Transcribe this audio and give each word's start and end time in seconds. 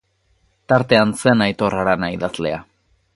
Tartean 0.71 1.11
zen 1.23 1.45
Aitor 1.47 1.77
Arana 1.83 2.13
idazlea. 2.17 2.59